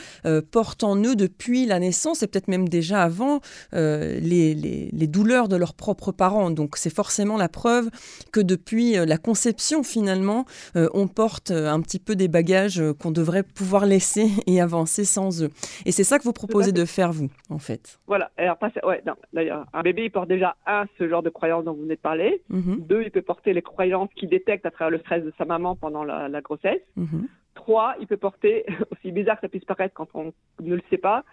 portent 0.52 0.84
en 0.84 0.96
eux 1.04 1.16
depuis 1.16 1.66
la 1.66 1.80
naissance 1.80 2.24
et 2.24 2.28
peut-être 2.28 2.48
même 2.50 2.68
déjà 2.70 3.04
avant 3.04 3.40
les, 3.74 4.54
les- 4.54 4.90
les 4.92 5.08
douleurs 5.08 5.48
de 5.48 5.56
leurs 5.56 5.74
propres 5.74 6.12
parents. 6.12 6.52
Donc 6.52 6.76
c'est 6.78 6.94
forcément 6.94 7.38
la 7.38 7.50
preuve 7.50 7.90
que 8.32 8.40
depuis 8.42 8.94
la 8.94 9.18
conception 9.18 9.84
finalement, 9.84 10.46
on 10.76 11.08
porte 11.08 11.52
un 11.52 11.80
petit 11.82 12.00
peu 12.00 12.16
des 12.16 12.28
bagages 12.28 12.82
qu'on 13.00 13.12
devrait 13.12 13.44
pouvoir 13.44 13.86
laisser 13.86 14.30
et 14.48 14.60
avancer 14.62 15.06
sans 15.06 15.42
eux. 15.44 15.50
Et 15.86 15.92
c'est 15.92 16.04
ça 16.04 16.20
que 16.20 16.24
vous 16.24 16.34
proposez 16.34 16.72
de 16.72 16.86
faire 16.86 17.12
vous, 17.12 17.29
en 17.50 17.60
fait. 17.60 18.00
Voilà. 18.08 18.32
Alors, 18.38 18.58
pas- 18.58 18.72
ouais, 18.84 19.02
d'ailleurs, 19.34 19.66
un 19.74 19.82
bébé, 19.82 20.06
il 20.06 20.12
porte 20.12 20.28
déjà, 20.30 20.56
un, 20.66 20.86
ce 20.98 21.08
genre 21.08 21.24
de 21.24 21.30
croyances 21.30 21.66
dont 21.66 21.74
vous 21.74 21.84
venez 21.84 21.96
de 21.96 22.02
parler. 22.02 22.42
Mhm, 22.50 22.82
Deux, 22.88 23.04
il 23.04 23.12
peut 23.12 23.22
porter 23.22 23.54
les 23.54 23.62
croyances 23.62 24.10
qu'il 24.16 24.30
détecte 24.30 24.66
à 24.66 24.72
travers 24.72 24.92
le 24.92 25.00
stress 25.00 25.24
de 25.24 25.34
sa 25.38 25.46
maman 25.46 25.76
pendant 25.76 26.04
la, 26.04 26.28
la 26.30 26.42
grossesse. 26.42 26.82
mhm. 26.96 27.28
Trois, 27.56 27.96
il 28.00 28.08
peut 28.08 28.18
porter, 28.18 28.66
aussi 28.92 29.12
bizarre 29.12 29.36
que 29.36 29.42
ça 29.42 29.50
puisse 29.50 29.66
paraître 29.66 29.94
quand 29.94 30.08
on 30.14 30.32
ne 30.62 30.76
le 30.76 30.82
sait 30.90 30.98
pas, 30.98 31.24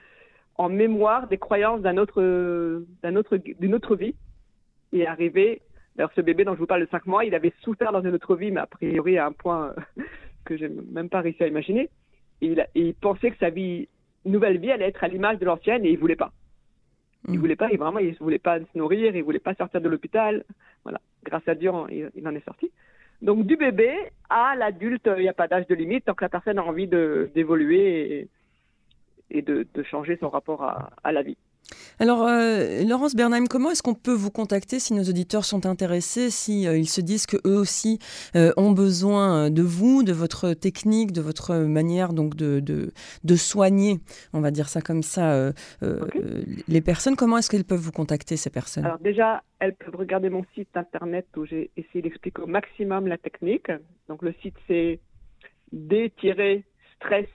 en 0.57 0.69
mémoire 0.69 1.29
des 1.29 1.39
croyances 1.39 1.83
d'un 1.83 1.99
autre, 1.99 2.23
d'un 3.03 3.15
autre, 3.17 3.37
d'une 3.37 3.75
autre 3.75 3.95
vie 3.95 4.15
et 4.93 5.07
arriver. 5.07 5.61
D'ailleurs, 5.95 6.13
ce 6.17 6.21
bébé 6.23 6.45
dont 6.45 6.55
je 6.55 6.59
vous 6.59 6.67
parle 6.67 6.81
de 6.85 6.89
5 6.91 7.07
mois, 7.07 7.25
il 7.25 7.35
avait 7.35 7.53
souffert 7.63 7.93
dans 7.93 8.03
une 8.03 8.15
autre 8.15 8.35
vie, 8.37 8.51
mais 8.51 8.61
a 8.61 8.67
priori 8.67 9.19
à 9.19 9.27
un 9.27 9.33
point 9.33 9.75
que 10.45 10.57
j'ai 10.57 10.69
même 10.69 11.09
pas 11.09 11.21
réussi 11.21 11.43
à 11.43 11.47
imaginer. 11.49 11.91
Et 12.41 12.47
il, 12.49 12.67
il, 12.75 12.95
pensait 12.95 13.31
que 13.31 13.39
sa 13.39 13.51
vie, 13.51 13.89
nouvelle 14.31 14.59
vie 14.59 14.73
allait 14.73 14.89
être 14.89 15.03
à 15.05 15.09
l'image 15.09 15.39
de 15.39 15.45
l'ancienne 15.45 15.85
et 15.85 15.91
il 15.91 15.99
voulait 15.99 16.17
pas. 16.17 16.33
Il 17.29 17.35
mm. 17.35 17.41
voulait 17.41 17.57
pas, 17.57 17.69
il 17.71 17.79
vraiment, 17.79 17.99
il 17.99 18.15
voulait 18.17 18.39
pas 18.39 18.61
se 18.61 18.79
nourrir, 18.79 19.17
il 19.17 19.23
voulait 19.23 19.39
pas 19.39 19.55
sortir 19.55 19.81
de 19.81 19.89
l'hôpital. 19.89 20.45
Voilà. 20.85 21.01
Grâce 21.25 21.47
à 21.49 21.55
Dieu, 21.55 21.71
il, 21.91 22.29
en 22.29 22.35
est 22.35 22.45
sorti. 22.45 22.71
Donc, 23.23 23.47
du 23.47 23.57
bébé 23.57 23.93
à 24.29 24.55
l'adulte, 24.57 25.09
il 25.17 25.23
n'y 25.23 25.29
a 25.29 25.33
pas 25.33 25.49
d'âge 25.49 25.67
de 25.67 25.75
limite 25.75 26.05
tant 26.05 26.15
que 26.15 26.25
la 26.25 26.29
personne 26.29 26.59
a 26.59 26.65
envie 26.65 26.87
d'évoluer 26.87 28.29
et, 29.31 29.43
de, 29.43 29.67
changer 29.83 30.17
son 30.19 30.29
rapport 30.29 30.63
à 30.63 31.13
la 31.13 31.23
vie. 31.23 31.39
Alors, 31.99 32.27
euh, 32.27 32.85
Laurence 32.85 33.17
Bernheim, 33.17 33.47
comment 33.49 33.71
est-ce 33.71 33.83
qu'on 33.83 33.95
peut 33.95 34.13
vous 34.13 34.31
contacter 34.31 34.79
si 34.79 34.95
nos 34.95 35.05
auditeurs 35.05 35.45
sont 35.45 35.67
intéressés, 35.67 36.31
si 36.31 36.67
euh, 36.67 36.77
ils 36.77 36.89
se 36.89 37.01
disent 37.01 37.27
que 37.27 37.37
eux 37.47 37.57
aussi 37.57 37.99
euh, 38.35 38.53
ont 38.57 38.73
besoin 38.73 39.51
de 39.51 39.63
vous, 39.63 40.03
de 40.03 40.13
votre 40.13 40.53
technique, 40.53 41.13
de 41.13 41.21
votre 41.21 41.57
manière 41.57 42.13
donc 42.13 42.37
de, 42.37 42.61
de, 42.61 43.37
soigner, 43.37 43.99
on 44.33 44.41
va 44.41 44.51
dire 44.51 44.69
ça 44.69 44.81
comme 44.81 45.03
ça, 45.03 45.53
les 46.69 46.81
personnes? 46.81 47.17
Comment 47.17 47.39
est-ce 47.39 47.51
qu'elles 47.51 47.65
peuvent 47.65 47.81
vous 47.81 47.93
contacter 47.93 48.37
ces 48.37 48.51
personnes? 48.51 48.85
Alors 48.85 48.99
déjà, 48.99 49.43
elles 49.59 49.75
peuvent 49.75 49.97
regarder 49.97 50.31
mon 50.31 50.45
site 50.55 50.77
internet 50.77 51.27
où 51.37 51.45
j'ai 51.45 51.71
essayé 51.77 52.03
d'expliquer 52.03 52.43
au 52.43 52.47
maximum 52.47 53.07
la 53.07 53.19
technique. 53.19 53.71
Donc 54.09 54.23
le 54.23 54.35
site 54.43 54.57
c'est 54.67 55.01
d-stress 55.73 57.27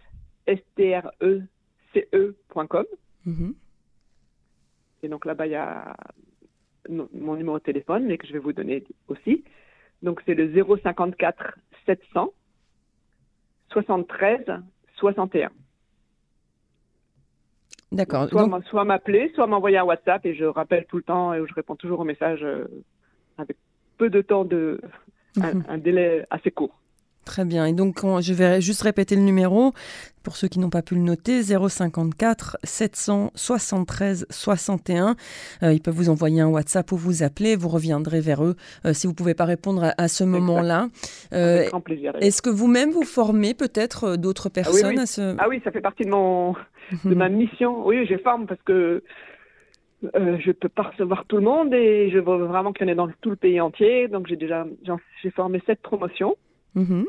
et 5.04 5.08
donc 5.08 5.26
là-bas, 5.26 5.48
il 5.48 5.52
y 5.52 5.56
a 5.56 5.96
mon 6.90 7.36
numéro 7.36 7.58
de 7.60 7.64
téléphone, 7.64 8.06
mais 8.06 8.18
que 8.18 8.28
je 8.28 8.34
vais 8.34 8.40
vous 8.40 8.54
donner 8.54 8.84
aussi. 9.08 9.44
Donc 10.02 10.22
c'est 10.26 10.34
le 10.34 10.52
054 10.54 11.58
700 11.86 12.34
73 13.72 14.46
61. 14.98 15.50
D'accord. 17.92 18.30
Soit, 18.30 18.62
soit 18.70 18.86
m'appeler, 18.86 19.32
soit 19.36 19.48
m'envoyer 19.48 19.78
un 19.78 19.84
WhatsApp 19.84 20.26
et 20.26 20.34
je 20.34 20.46
rappelle 20.46 20.86
tout 20.86 20.98
le 20.98 21.04
temps 21.04 21.34
et 21.34 21.46
je 21.46 21.54
réponds 21.54 21.76
toujours 21.76 22.00
aux 22.00 22.06
messages 22.06 22.44
euh, 22.44 22.66
avec 23.38 23.58
peu 23.98 24.10
de 24.10 24.22
temps 24.22 24.46
de 24.46 24.80
un 25.42 25.78
délai 25.78 26.26
assez 26.30 26.52
court. 26.52 26.81
Très 27.32 27.46
bien. 27.46 27.66
Et 27.66 27.72
donc, 27.72 28.02
je 28.20 28.34
vais 28.34 28.60
juste 28.60 28.82
répéter 28.82 29.16
le 29.16 29.22
numéro 29.22 29.72
pour 30.22 30.36
ceux 30.36 30.50
qui 30.50 30.60
n'ont 30.60 30.70
pas 30.70 30.82
pu 30.82 30.96
le 30.96 31.02
noter 31.02 31.42
054 31.44 32.58
773 32.62 34.28
61. 34.30 35.16
ils 35.62 35.80
peuvent 35.80 35.94
vous 35.94 36.10
envoyer 36.10 36.42
un 36.42 36.50
WhatsApp 36.50 36.92
ou 36.92 36.98
vous 36.98 37.24
appeler. 37.24 37.56
Vous 37.56 37.70
reviendrez 37.70 38.20
vers 38.20 38.44
eux 38.44 38.58
euh, 38.86 38.92
si 38.92 39.08
vous 39.08 39.14
ne 39.14 39.16
pouvez 39.16 39.34
pas 39.34 39.46
répondre 39.46 39.94
à, 39.98 40.08
ce 40.10 40.26
moment-là. 40.26 40.90
Euh, 41.32 41.70
plaisir. 41.86 42.12
Est-ce 42.20 42.42
que 42.42 42.50
vous-même 42.50 42.92
vous 42.92 43.06
formez 43.06 43.54
peut-être 43.54 44.04
euh, 44.04 44.18
d'autres 44.18 44.48
ah 44.48 44.56
personnes 44.56 45.00
à 45.00 45.06
ce. 45.06 45.34
Ah 45.40 45.48
oui, 45.48 45.62
ça 45.64 45.72
fait 45.72 45.80
partie 45.80 46.04
de, 46.04 46.10
mon, 46.10 46.54
de 47.06 47.16
ma 47.16 47.30
mission. 47.30 47.88
Oui, 47.88 48.06
je 48.08 48.18
forme 48.18 48.46
parce 48.46 48.62
que. 48.64 49.04
je 50.04 50.48
ne 50.48 50.52
peux 50.52 50.68
pas 50.68 50.84
recevoir 50.84 51.24
tout 51.30 51.38
le 51.38 51.44
monde 51.44 51.74
et 51.74 52.10
je 52.12 52.18
veux 52.18 52.46
vraiment 52.46 52.74
qu'il 52.74 52.88
y 52.88 52.90
en 52.90 52.92
ait 52.92 52.96
dans 52.96 53.10
tout 53.22 53.30
le 53.30 53.38
pays 53.38 53.62
entier. 53.62 54.10
Donc 54.10 54.28
j'ai 54.28 54.36
déjà 54.36 54.68
j'ai 55.24 55.32
formé 55.32 55.64
sept 55.66 55.82
promotions. 55.82 56.36
Mhm. 56.76 57.06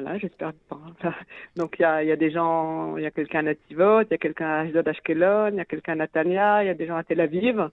Voilà, 0.00 0.16
j'espère. 0.16 0.52
Donc 1.56 1.74
il 1.80 1.82
y 1.82 1.84
a, 1.84 2.04
y 2.04 2.12
a, 2.12 2.16
des 2.16 2.30
gens, 2.30 2.96
il 2.96 3.02
y 3.02 3.06
a 3.06 3.10
quelqu'un 3.10 3.40
à 3.40 3.42
Nativot, 3.42 4.02
il 4.02 4.06
y 4.08 4.14
a 4.14 4.18
quelqu'un 4.18 4.46
à 4.46 4.60
Ashdod 4.60 4.86
Ashkelon, 4.86 5.48
il 5.48 5.56
y 5.56 5.60
a 5.60 5.64
quelqu'un 5.64 5.94
à 5.94 5.96
Natania, 5.96 6.62
il 6.62 6.68
y 6.68 6.70
a 6.70 6.74
des 6.74 6.86
gens 6.86 6.94
à 6.94 7.02
Tel 7.02 7.20
Aviv, 7.20 7.68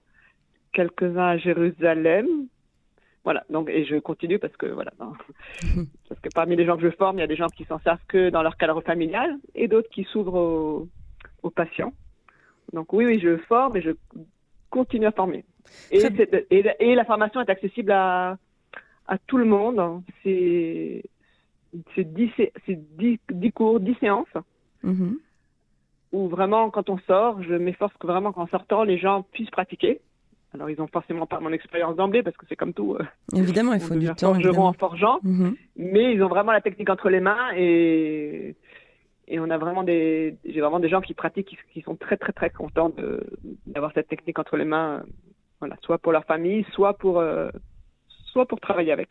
quelques-uns 0.73 1.27
à 1.27 1.37
Jérusalem. 1.37 2.25
Voilà, 3.23 3.43
donc 3.51 3.69
et 3.69 3.85
je 3.85 3.97
continue 3.97 4.39
parce 4.39 4.57
que 4.57 4.65
voilà, 4.65 4.91
parce 6.09 6.19
que 6.19 6.29
parmi 6.33 6.55
les 6.55 6.65
gens 6.65 6.77
que 6.77 6.89
je 6.89 6.95
forme, 6.95 7.19
il 7.19 7.21
y 7.21 7.25
a 7.25 7.27
des 7.27 7.35
gens 7.35 7.45
qui 7.45 7.63
s'en 7.65 7.77
servent 7.77 8.03
que 8.07 8.31
dans 8.31 8.41
leur 8.41 8.57
cadre 8.57 8.81
familial 8.81 9.37
et 9.53 9.67
d'autres 9.67 9.89
qui 9.89 10.03
s'ouvrent 10.05 10.39
aux, 10.39 10.89
aux, 11.43 11.51
patients. 11.51 11.93
Donc 12.73 12.91
oui, 12.91 13.05
oui, 13.05 13.19
je 13.19 13.37
forme 13.37 13.77
et 13.77 13.81
je 13.83 13.91
continue 14.71 15.05
à 15.05 15.11
former. 15.11 15.45
Et, 15.91 16.01
et, 16.49 16.65
et 16.79 16.95
la 16.95 17.05
formation 17.05 17.39
est 17.41 17.51
accessible 17.51 17.91
à 17.91 18.39
à 19.07 19.17
tout 19.17 19.37
le 19.37 19.45
monde. 19.45 20.01
C'est 20.23 21.03
c'est 21.95 22.13
10, 22.13 22.31
10, 23.29 23.51
cours, 23.51 23.79
10 23.79 23.95
séances. 23.99 24.27
Mm-hmm. 24.83 25.15
Où 26.11 26.27
vraiment, 26.27 26.69
quand 26.69 26.89
on 26.89 26.97
sort, 26.99 27.41
je 27.43 27.55
m'efforce 27.55 27.93
que 27.99 28.07
vraiment 28.07 28.31
qu'en 28.31 28.47
sortant, 28.47 28.83
les 28.83 28.97
gens 28.97 29.23
puissent 29.31 29.49
pratiquer. 29.49 30.01
Alors, 30.53 30.69
ils 30.69 30.77
n'ont 30.77 30.87
forcément 30.87 31.25
pas 31.25 31.41
mon 31.41 31.51
expérience 31.51 31.97
d'emblée 31.97 32.23
parce 32.23 32.37
que 32.37 32.45
c'est 32.47 32.55
comme 32.55 32.73
tout. 32.73 32.95
Euh, 32.95 33.03
évidemment, 33.35 33.73
il 33.73 33.81
faut 33.81 33.95
du 33.95 34.07
temps. 34.07 34.33
Forgeron 34.33 34.67
en 34.67 34.73
forgeant. 34.73 35.19
Mm-hmm. 35.23 35.55
Mais 35.77 36.13
ils 36.13 36.23
ont 36.23 36.29
vraiment 36.29 36.53
la 36.53 36.61
technique 36.61 36.89
entre 36.89 37.09
les 37.09 37.19
mains 37.19 37.51
et, 37.57 38.55
et 39.27 39.39
on 39.39 39.49
a 39.49 39.57
vraiment 39.57 39.83
des, 39.83 40.37
j'ai 40.45 40.61
vraiment 40.61 40.79
des 40.79 40.87
gens 40.87 41.01
qui 41.01 41.13
pratiquent, 41.13 41.57
qui, 41.73 41.81
sont 41.81 41.95
très, 41.95 42.15
très, 42.15 42.31
très 42.31 42.49
contents 42.49 42.91
d'avoir 43.65 43.91
cette 43.93 44.07
technique 44.07 44.39
entre 44.39 44.55
les 44.55 44.65
mains. 44.65 45.03
voilà, 45.59 45.75
soit 45.81 45.97
pour 45.97 46.11
leur 46.11 46.25
famille, 46.25 46.65
soit 46.71 46.93
pour, 46.93 47.19
euh, 47.19 47.49
soit 48.27 48.45
pour 48.45 48.59
travailler 48.59 48.91
avec. 48.91 49.09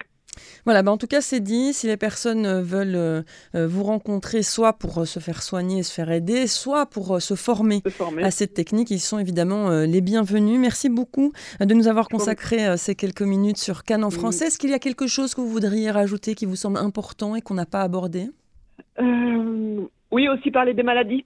Voilà, 0.65 0.83
bah 0.83 0.93
en 0.93 0.97
tout 0.97 1.07
cas, 1.07 1.21
c'est 1.21 1.41
dit. 1.41 1.73
Si 1.73 1.87
les 1.87 1.97
personnes 1.97 2.47
euh, 2.47 2.63
veulent 2.63 2.97
euh, 2.97 3.23
euh, 3.55 3.67
vous 3.67 3.85
rencontrer, 3.85 4.43
soit 4.43 4.75
pour 4.75 5.07
se 5.07 5.21
faire 5.21 5.43
soigner 5.43 5.79
et 5.79 5.83
se 5.83 5.93
faire 5.93 6.11
aider, 6.11 6.47
soit 6.47 6.87
pour 6.87 7.21
se 7.21 7.35
former, 7.35 7.83
à 8.23 8.31
cette 8.31 8.55
technique, 8.55 8.91
ils 8.91 9.01
sont 9.01 9.19
évidemment 9.19 9.71
les 9.71 10.01
bienvenus. 10.01 10.59
Merci 10.59 10.89
beaucoup 10.89 11.33
de 11.61 11.75
nous 11.75 11.89
avoir 11.89 12.09
consacré 12.09 12.77
ces 12.77 12.95
quelques 12.95 13.23
minutes 13.23 13.59
sur 13.59 13.85
Cannes 13.85 14.05
en 14.05 14.11
français. 14.11 14.47
Est-ce 14.47 14.59
qu'il 14.59 14.71
y 14.71 14.75
a 14.75 14.79
quelque 14.79 15.07
chose 15.07 15.35
que 15.35 15.41
vous 15.41 15.49
voudriez 15.49 15.91
rajouter 15.91 16.35
qui 16.35 16.47
vous 16.47 16.57
semble 16.57 16.79
important 16.79 17.37
et 17.37 17.41
qu'on 17.41 17.55
n'a 17.55 17.67
pas 17.67 17.83
abordé? 17.83 18.31
Oui, 18.99 20.29
aussi 20.29 20.51
parler 20.51 20.75
des 20.75 20.83
maladies. 20.83 21.25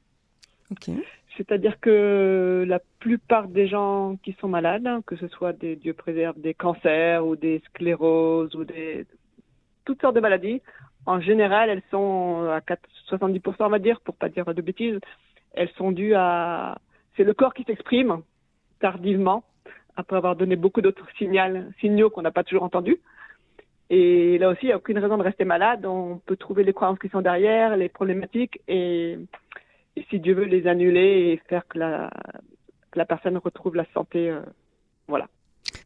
C'est-à-dire 1.36 1.78
que 1.80 2.64
la 2.66 2.80
plupart 2.98 3.48
des 3.48 3.68
gens 3.68 4.16
qui 4.22 4.32
sont 4.40 4.48
malades, 4.48 4.88
que 5.06 5.16
ce 5.16 5.28
soit 5.28 5.52
des 5.52 5.76
Dieu 5.76 5.92
préserve 5.92 6.38
des 6.40 6.54
cancers 6.54 7.24
ou 7.24 7.36
des 7.36 7.62
scléroses 7.68 8.54
ou 8.56 8.64
des 8.64 9.06
toutes 9.84 10.00
sortes 10.00 10.16
de 10.16 10.20
maladies, 10.20 10.60
en 11.06 11.20
général, 11.20 11.70
elles 11.70 11.82
sont 11.90 12.48
à 12.50 12.60
70%, 12.60 13.54
on 13.60 13.68
va 13.68 13.78
dire, 13.78 14.00
pour 14.00 14.14
pas 14.16 14.28
dire 14.28 14.44
de 14.44 14.60
bêtises, 14.60 14.98
elles 15.54 15.70
sont 15.76 15.92
dues 15.92 16.14
à 16.14 16.78
c'est 17.16 17.24
le 17.24 17.34
corps 17.34 17.54
qui 17.54 17.64
s'exprime 17.64 18.22
tardivement 18.80 19.44
après 19.96 20.16
avoir 20.16 20.36
donné 20.36 20.54
beaucoup 20.54 20.80
d'autres 20.80 21.06
signaux 21.18 22.10
qu'on 22.10 22.22
n'a 22.22 22.30
pas 22.30 22.44
toujours 22.44 22.62
entendus. 22.62 22.98
Et 23.90 24.38
là 24.38 24.50
aussi, 24.50 24.60
il 24.62 24.66
n'y 24.66 24.72
a 24.72 24.76
aucune 24.76 24.98
raison 24.98 25.18
de 25.18 25.22
rester 25.22 25.44
malade. 25.44 25.84
On 25.84 26.20
peut 26.24 26.36
trouver 26.36 26.62
les 26.62 26.72
croyances 26.72 26.98
qui 26.98 27.08
sont 27.08 27.22
derrière, 27.22 27.76
les 27.76 27.88
problématiques 27.88 28.60
et 28.68 29.18
si 30.10 30.20
Dieu 30.20 30.34
veut 30.34 30.44
les 30.44 30.66
annuler 30.66 31.32
et 31.32 31.40
faire 31.48 31.66
que 31.68 31.78
la, 31.78 32.10
la 32.94 33.04
personne 33.06 33.36
retrouve 33.38 33.74
la 33.74 33.86
santé. 33.94 34.30
Euh, 34.30 34.40
voilà. 35.06 35.28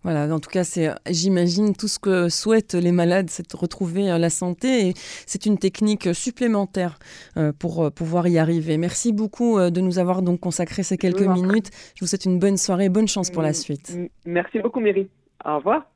Voilà, 0.04 0.32
en 0.32 0.40
tout 0.40 0.50
cas, 0.50 0.64
c'est, 0.64 0.90
j'imagine, 1.08 1.74
tout 1.74 1.88
ce 1.88 1.98
que 1.98 2.28
souhaitent 2.28 2.74
les 2.74 2.92
malades, 2.92 3.30
c'est 3.30 3.50
de 3.50 3.56
retrouver 3.56 4.10
euh, 4.10 4.18
la 4.18 4.30
santé 4.30 4.88
et 4.88 4.92
c'est 5.26 5.46
une 5.46 5.58
technique 5.58 6.14
supplémentaire 6.14 6.98
euh, 7.36 7.52
pour 7.52 7.92
pouvoir 7.92 8.26
y 8.28 8.38
arriver. 8.38 8.78
Merci 8.78 9.12
beaucoup 9.12 9.58
de 9.58 9.80
nous 9.80 9.98
avoir 9.98 10.22
donc 10.22 10.40
consacré 10.40 10.82
ces 10.82 10.98
quelques 10.98 11.22
minutes. 11.22 11.70
Je 11.94 12.00
vous 12.00 12.06
souhaite 12.06 12.24
une 12.24 12.38
bonne 12.38 12.56
soirée, 12.56 12.88
bonne 12.88 13.08
chance 13.08 13.30
pour 13.30 13.42
la 13.42 13.52
suite. 13.52 13.96
Merci 14.24 14.58
beaucoup, 14.60 14.80
Mary. 14.80 15.08
Au 15.44 15.56
revoir. 15.56 15.91